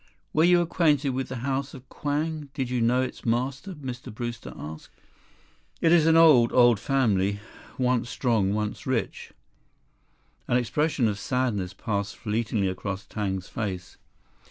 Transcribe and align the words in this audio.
"Were 0.33 0.43
you 0.43 0.61
acquainted 0.61 1.09
with 1.11 1.29
the 1.29 1.35
House 1.45 1.75
of 1.75 1.87
Kwang? 1.87 2.49
Did 2.55 2.71
you 2.71 2.81
know 2.81 3.03
its 3.03 3.23
master?" 3.23 3.75
Mr. 3.75 4.11
Brewster 4.11 4.51
asked. 4.57 4.89
"It 5.79 5.91
is 5.91 6.07
an 6.07 6.17
old, 6.17 6.51
old 6.51 6.79
family, 6.79 7.39
once 7.77 8.09
strong, 8.09 8.51
once 8.51 8.87
rich." 8.87 9.31
An 10.47 10.57
expression 10.57 11.07
of 11.07 11.19
sadness 11.19 11.75
passed 11.75 12.17
fleetingly 12.17 12.67
across 12.67 13.05
Tang's 13.05 13.47
face. 13.47 13.97